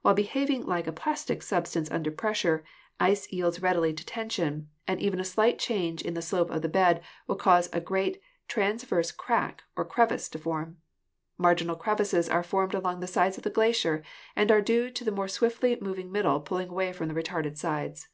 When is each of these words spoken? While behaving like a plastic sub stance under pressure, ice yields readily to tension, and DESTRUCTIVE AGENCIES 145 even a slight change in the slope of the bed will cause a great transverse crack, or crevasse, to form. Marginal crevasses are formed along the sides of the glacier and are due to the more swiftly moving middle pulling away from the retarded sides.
While 0.00 0.14
behaving 0.14 0.64
like 0.64 0.86
a 0.86 0.92
plastic 0.92 1.42
sub 1.42 1.66
stance 1.66 1.90
under 1.90 2.10
pressure, 2.10 2.64
ice 2.98 3.30
yields 3.30 3.60
readily 3.60 3.92
to 3.92 4.06
tension, 4.06 4.70
and 4.86 4.98
DESTRUCTIVE 4.98 5.12
AGENCIES 5.12 5.12
145 5.12 5.12
even 5.12 5.20
a 5.20 5.32
slight 5.34 5.58
change 5.58 6.02
in 6.08 6.14
the 6.14 6.22
slope 6.22 6.48
of 6.50 6.62
the 6.62 6.70
bed 6.70 7.02
will 7.26 7.36
cause 7.36 7.68
a 7.70 7.82
great 7.82 8.18
transverse 8.48 9.10
crack, 9.12 9.64
or 9.76 9.84
crevasse, 9.84 10.30
to 10.30 10.38
form. 10.38 10.78
Marginal 11.36 11.76
crevasses 11.76 12.30
are 12.30 12.42
formed 12.42 12.72
along 12.72 13.00
the 13.00 13.06
sides 13.06 13.36
of 13.36 13.44
the 13.44 13.50
glacier 13.50 14.02
and 14.34 14.50
are 14.50 14.62
due 14.62 14.88
to 14.90 15.04
the 15.04 15.12
more 15.12 15.28
swiftly 15.28 15.76
moving 15.82 16.10
middle 16.10 16.40
pulling 16.40 16.70
away 16.70 16.90
from 16.94 17.08
the 17.08 17.22
retarded 17.22 17.58
sides. 17.58 18.08